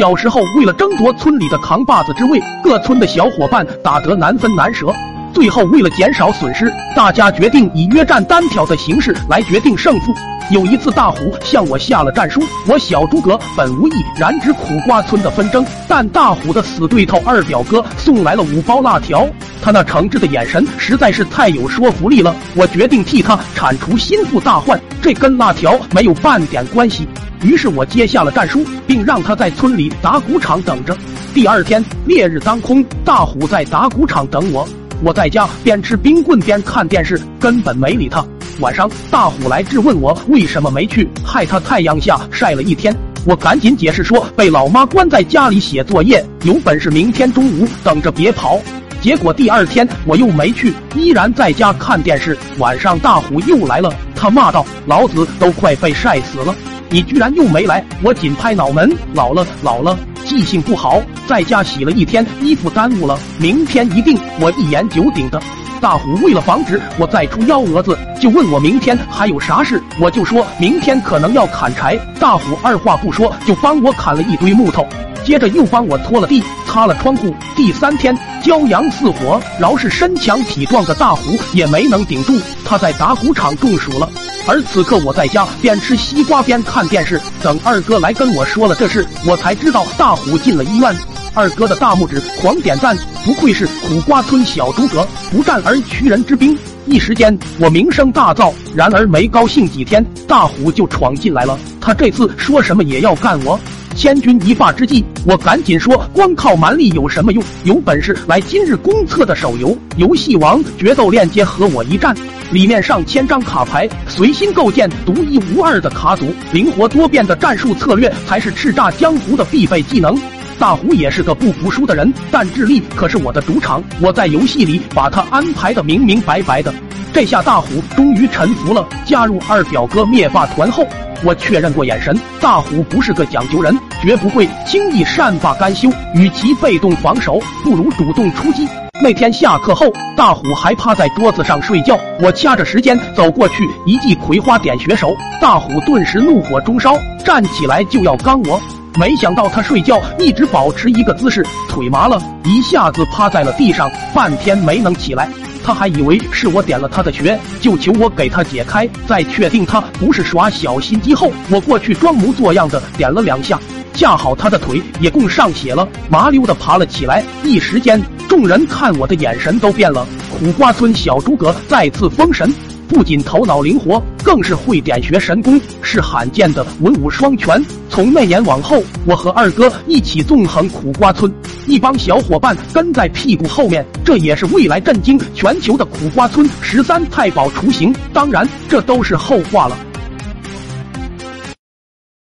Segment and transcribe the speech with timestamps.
[0.00, 4.90] 小时候为了争夺村里的扛把子之位，各村的小伙伴打得难分难舍。
[5.34, 10.14] 最后为了减少损失，大家决定以约战单挑的形式来决定胜负。
[10.50, 19.28] 有一次，大虎向我下了战书，我小诸葛本无意染指苦瓜村的纷争，但大虎的死对头二表哥送来了五包辣条，
[19.62, 22.34] 他那诚挚的眼神实在是太有说服力了。
[22.54, 27.06] 我决定替他铲除心腹大患，这跟辣条没有半点关系。
[27.42, 30.96] 于是我接下了战书，并让他在村里打谷场等着。
[31.32, 34.68] 第二天烈日当空，大虎在打谷场等我。
[35.02, 38.22] 我在家边吃冰棍边看电视，根本没理他。
[38.58, 42.94] 晚上，大虎来质问我为什么没去，害他太阳下晒了一天。
[43.24, 48.60] 我赶紧解释说被老妈关在家里写作业，有本事明天中午等着别跑。
[49.00, 52.36] 结果第二天我又没去，依然在家看电视。
[52.58, 56.54] 晚上大虎又来了，他骂道：“老子都快被晒死了，
[56.90, 64.18] 你居然又没来！”我紧拍脑门：“老了，老了。”记性不好，在家洗了一天衣服，耽误了，明天一定。
[64.38, 65.40] 我一言九鼎的。
[65.80, 71.98] 大虎为了防止我再出幺蛾子，就问我明天还有啥事，我就说明天可能要砍柴。
[72.20, 74.86] 大虎二话不说就帮我砍了一堆木头，
[75.24, 77.34] 接着又帮我拖了地，擦了窗户。
[77.54, 84.08] 第三天骄阳似火，饶是身强体壮的大虎也没能顶住，他在打谷场中暑了。
[84.46, 90.94] 而此刻我在家边吃西瓜边看电视，等二哥来跟我说了这事，我才知道大虎进了医院。
[91.32, 96.58] 二哥的大拇指狂点赞，不愧是苦瓜村小诸葛，不战而屈人之兵。
[96.86, 98.52] 一时间我名声大噪。
[98.74, 101.56] 然而没高兴几天，大虎就闯进来了。
[101.80, 103.60] 他这次说什么也要干我。
[104.00, 107.44] 千钧一发之际，我赶紧说：光靠蛮力有什么用？
[107.64, 112.16] 有本事来今日公测的手游《游戏王决斗链接》和我一战。
[112.50, 120.18] 里面上千张卡牌，随心构建独一无二的卡组，灵活多变的战术策略才是叱咤江湖的必备技能。
[120.58, 126.72] 大虎也是个不服输的人，但智力可是我的主场，我在游戏里把他安排的明明白白的。
[127.12, 128.88] 这下大虎终于臣服了。
[129.04, 130.86] 加入二表哥灭霸团后，
[131.22, 135.90] 我确认过眼神，大虎不是个讲究人，绝不会轻易善罢甘休。
[136.14, 138.66] 与其被动防守，不如主动出击。
[139.02, 139.86] 那天下课后，
[140.16, 141.98] 大虎还趴在桌子上睡觉。
[142.20, 148.60] 我掐着时间走过去，一记葵花点穴手，大虎顿时怒火中烧，站起来就要刚我。
[148.98, 155.28] 没想到他睡觉一直保持一个姿势，腿麻了，一下子趴在了地上，半天没能起来。
[155.70, 158.88] 他还以为是我点了他的穴，就求我给他解开。
[159.06, 163.56] 在确定他不是耍小心机后，我过去装模作样的点了两下。
[163.94, 167.24] 恰好他的腿也供上血了，麻溜的爬了起来。
[167.44, 170.04] 一时间，众人看我的眼神都变了。
[170.36, 172.52] 苦瓜村小诸葛再次封神，
[172.90, 177.64] 不仅头脑灵活，更是会点穴神功，是罕见的文武双全。
[177.88, 181.32] 从那年往后，我和二哥一起纵横苦瓜村，
[181.66, 187.94] 一帮小伙伴跟在屁股后面，这也是未来震惊全球的苦瓜村十三太保雏形。
[188.12, 189.78] 当然，这都是后话了。